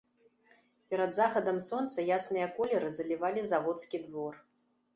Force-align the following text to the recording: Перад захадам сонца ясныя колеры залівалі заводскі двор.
Перад 0.93 1.11
захадам 1.17 1.59
сонца 1.67 2.07
ясныя 2.17 2.47
колеры 2.57 2.91
залівалі 2.99 3.47
заводскі 3.53 4.05
двор. 4.07 4.33